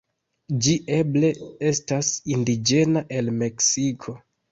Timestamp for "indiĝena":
2.37-3.05